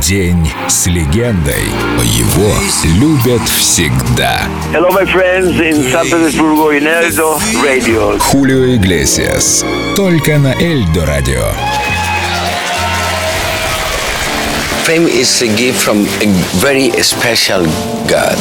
День 0.00 0.50
с 0.66 0.86
легендой. 0.86 1.64
Его 2.02 2.54
любят 2.98 3.46
всегда. 3.48 4.40
Hello, 4.72 4.90
my 4.90 5.04
friends 5.04 5.60
in 5.60 5.90
San 5.92 6.06
Petersburgo 6.06 6.70
in 6.70 6.86
Eldo 6.86 7.38
Radio. 7.62 8.18
Хулио 8.18 8.76
Иглесиас. 8.76 9.64
Только 9.96 10.38
на 10.38 10.54
Эльдо 10.54 11.04
Радио. 11.04 11.44
Fame 14.86 15.06
is 15.06 15.42
a 15.42 15.48
gift 15.54 15.78
from 15.78 16.06
a 16.22 16.26
very 16.60 16.90
special 17.02 17.66
God. 18.08 18.38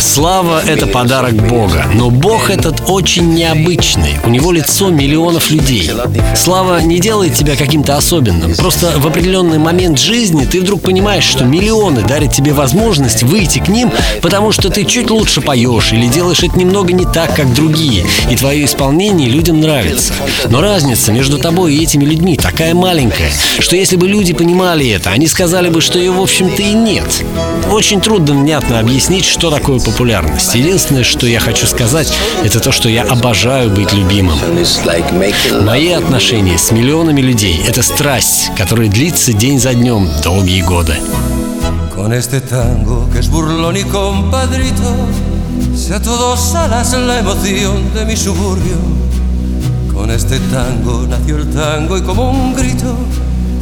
Слава— 0.00 0.62
это 0.66 0.86
подарок 0.86 1.34
Бога, 1.48 1.86
но 1.94 2.10
Бог 2.10 2.48
этот 2.48 2.84
очень 2.86 3.34
необычный. 3.34 4.14
У 4.24 4.30
него 4.30 4.52
лицо 4.52 4.88
миллионов 4.88 5.50
людей. 5.50 5.90
Слава 6.36 6.80
не 6.80 7.00
делает 7.00 7.34
тебя 7.34 7.56
каким-то 7.56 7.96
особенным. 7.96 8.54
Просто 8.54 8.92
в 8.98 9.06
определенный 9.06 9.58
момент 9.58 9.98
жизни 9.98 10.44
ты 10.44 10.60
вдруг 10.60 10.82
понимаешь, 10.82 11.24
что 11.24 11.44
миллионы 11.44 12.02
дарят 12.02 12.32
тебе 12.32 12.52
возможность 12.52 13.24
выйти 13.24 13.58
к 13.58 13.66
ним, 13.66 13.90
потому 14.20 14.52
что 14.52 14.70
ты 14.70 14.84
чуть 14.84 15.10
лучше 15.10 15.40
поешь 15.40 15.92
или 15.92 16.06
делаешь 16.06 16.44
это 16.44 16.56
немного 16.56 16.92
не 16.92 17.04
так, 17.04 17.34
как 17.34 17.52
другие, 17.52 18.06
и 18.30 18.36
твое 18.36 18.64
исполнение 18.64 19.28
людям 19.28 19.60
нравится. 19.60 20.12
Но 20.48 20.60
разница 20.60 21.10
между 21.10 21.38
тобой 21.38 21.74
и 21.74 21.82
этими 21.82 22.04
людьми 22.04 22.36
такая 22.36 22.74
маленькая, 22.74 23.32
что 23.58 23.74
если 23.74 23.96
бы 23.96 24.06
люди 24.06 24.32
понимали 24.32 24.88
это, 24.88 25.10
они 25.10 25.26
сказали 25.26 25.68
бы, 25.68 25.80
что 25.80 25.98
ее 25.98 26.12
в 26.12 26.20
общем-то 26.20 26.62
и 26.62 26.72
нет. 26.72 27.24
Очень 27.68 28.00
трудно 28.00 28.32
внятно 28.52 28.80
объяснить, 28.80 29.24
что 29.24 29.50
такое 29.50 29.80
популярность. 29.80 30.54
Единственное, 30.54 31.04
что 31.04 31.26
я 31.26 31.40
хочу 31.40 31.66
сказать, 31.66 32.12
это 32.44 32.60
то, 32.60 32.70
что 32.70 32.90
я 32.90 33.02
обожаю 33.04 33.70
быть 33.70 33.94
любимым. 33.94 34.38
Мои 35.62 35.92
отношения 35.92 36.58
с 36.58 36.70
миллионами 36.70 37.22
людей— 37.22 37.62
это 37.66 37.82
страсть, 37.82 38.50
которая 38.54 38.88
длится 38.88 39.32
день 39.32 39.58
за 39.58 39.72
днем 39.72 40.06
долгие 40.22 40.60
годы. 40.60 40.96
Con 41.94 42.12
sea 45.74 46.00
todos 46.02 46.54
alas 46.54 46.92
la 46.92 47.20
emoción 47.20 47.94
de 47.94 48.04
mi 48.04 48.16
suburbio. 48.16 48.76
Con 49.94 50.10
este 50.10 50.38
tango 50.50 51.06
nació 51.08 51.38
el 51.38 51.50
tango 51.50 51.96
y 51.96 52.02
como 52.02 52.30
un 52.30 52.54
grito 52.54 52.94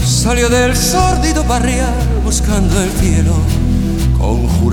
salió 0.04 0.48
del 0.48 0.76
sórdido 0.76 1.44
barrial 1.44 1.94
buscando 2.24 2.82
el 2.82 2.90
cielo. 3.00 3.34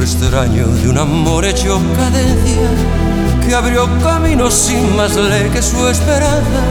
Extraño 0.09 0.67
de 0.67 0.87
un 0.87 0.97
amor 0.97 1.43
hecho 1.43 1.81
cadencia 1.97 2.69
que 3.45 3.53
abrió 3.53 3.89
camino 4.01 4.49
sin 4.49 4.95
más 4.95 5.17
ley 5.17 5.49
que 5.49 5.61
su 5.61 5.85
esperanza. 5.85 6.61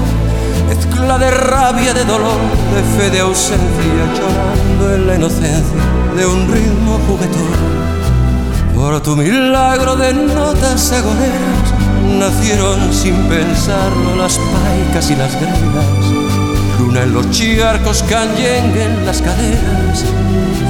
Mezcla 0.66 1.18
de 1.18 1.30
rabia, 1.30 1.92
de 1.92 2.02
dolor, 2.06 2.40
de 2.74 2.82
fe, 2.96 3.10
de 3.10 3.20
ausencia, 3.20 4.04
llorando 4.16 4.94
en 4.94 5.06
la 5.06 5.14
inocencia 5.16 5.82
de 6.16 6.24
un 6.24 6.50
ritmo 6.50 6.98
juguetón. 7.06 8.74
Por 8.74 9.02
tu 9.02 9.14
milagro 9.14 9.96
de 9.96 10.14
notas 10.14 10.92
agoneras 10.92 11.74
nacieron 12.18 12.90
sin 12.90 13.16
pensarlo 13.28 14.16
las 14.16 14.38
paicas 14.38 15.10
y 15.10 15.14
las 15.14 15.34
gregas. 15.34 16.35
Luna 16.78 17.02
en 17.02 17.14
los 17.14 17.30
charcos, 17.30 18.02
canyengue 18.02 18.84
en 18.84 19.06
las 19.06 19.22
caderas 19.22 20.04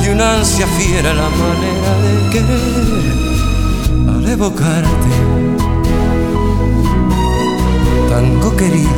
y 0.04 0.08
una 0.08 0.36
ansia 0.36 0.66
fiera 0.66 1.12
la 1.14 1.28
manera 1.28 1.92
de 2.02 2.30
querer 2.30 4.16
al 4.16 4.28
evocarte. 4.28 5.12
Tango 8.08 8.56
querido, 8.56 8.88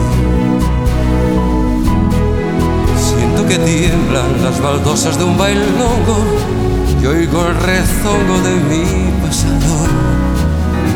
siento 2.99 3.47
que 3.47 3.59
tiemblan 3.59 4.43
las 4.43 4.61
baldosas 4.61 5.19
de 5.19 5.25
un 5.25 5.39
bailongo 5.39 6.19
y 7.03 7.07
oigo 7.07 7.47
el 7.47 7.55
rezongo 7.55 8.39
de 8.43 8.55
mi 8.69 9.11
pasado. 9.23 9.87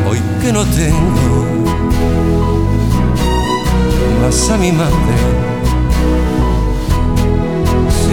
Hoy 0.09 0.19
que 0.41 0.53
no 0.53 0.63
tengo 0.65 1.45
más 4.21 4.49
a 4.51 4.57
mi 4.57 4.71
madre. 4.71 5.52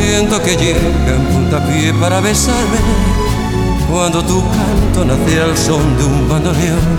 Siento 0.00 0.42
que 0.42 0.56
llega 0.56 1.14
en 1.14 1.24
puntapié 1.26 1.92
para 1.94 2.20
besarme 2.20 2.78
cuando 3.90 4.24
tu 4.24 4.42
canto 4.42 5.04
nace 5.04 5.40
al 5.40 5.56
son 5.56 5.96
de 5.98 6.04
un 6.04 6.28
bandoneón. 6.28 6.96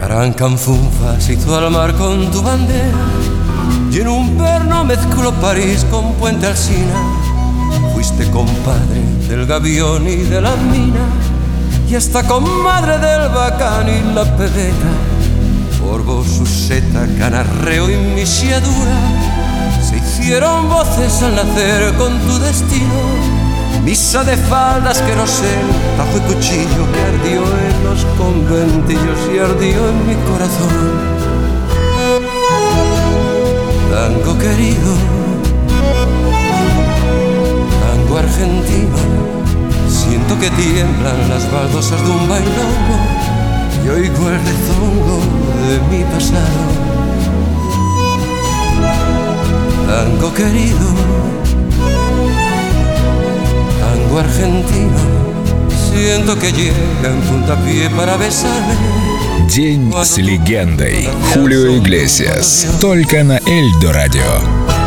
Carancanfunfa 0.00 1.20
se 1.20 1.34
hizo 1.34 1.56
al 1.56 1.70
mar 1.70 1.94
con 1.94 2.30
tu 2.32 2.42
bandera 2.42 2.98
y 3.92 4.00
en 4.00 4.08
un 4.08 4.36
perno 4.36 4.84
mezcló 4.84 5.32
París 5.34 5.86
con 5.90 6.14
Puente 6.14 6.48
Alsina. 6.48 6.98
Fuiste 7.94 8.28
compadre 8.30 9.00
del 9.28 9.46
gavión 9.46 10.08
y 10.08 10.16
de 10.16 10.40
la 10.40 10.56
mina 10.56 11.06
y 11.88 11.94
hasta 11.94 12.26
comadre 12.26 12.98
del 12.98 13.28
bacán 13.28 13.88
y 13.88 14.14
la 14.14 14.24
pebeta. 14.36 14.90
Por 15.80 16.02
vos, 16.02 16.26
Suseta, 16.26 17.06
canarreo 17.18 17.88
y 17.88 17.96
misiadura 17.96 18.98
hicieron 20.18 20.68
voces 20.68 21.22
al 21.22 21.34
nacer 21.34 21.92
con 21.94 22.18
tu 22.20 22.38
destino. 22.38 23.00
Misa 23.84 24.22
de 24.24 24.36
faldas 24.36 25.00
que 25.02 25.14
no 25.16 25.26
sé, 25.26 25.52
tajo 25.96 26.16
y 26.16 26.34
cuchillo 26.34 26.84
que 26.92 27.00
ardió 27.00 27.42
en 27.42 27.84
los 27.84 28.04
conventillos 28.16 29.18
y 29.34 29.38
ardió 29.38 29.88
en 29.90 30.06
mi 30.06 30.14
corazón. 30.30 31.14
Tango 33.90 34.38
querido, 34.38 34.94
tango 37.82 38.18
argentino, 38.18 38.96
siento 39.88 40.38
que 40.38 40.50
tiemblan 40.50 41.28
las 41.28 41.50
baldosas 41.52 42.00
de 42.02 42.10
un 42.10 42.28
bailongo 42.28 42.98
y 43.84 43.88
oigo 43.88 44.28
el 44.28 44.38
rezongo 44.38 45.20
de 45.68 45.80
mi 45.90 46.04
pasado. 46.04 46.93
Tango 50.24 50.36
querido, 50.36 50.78
tango 53.78 54.18
argentino, 54.18 54.98
siento 55.90 56.38
que 56.38 56.50
llega 56.50 57.10
en 57.10 57.20
puntapié 57.28 57.90
para 57.90 58.16
besarme. 58.16 58.74
День 59.54 59.92
с 60.02 60.16
легендой. 60.16 61.10
Хулио 61.34 61.76
Иглесиас. 61.76 62.66
Только 62.80 63.22
на 63.22 63.38
Эльдо 63.46 63.92
Радио. 63.92 64.83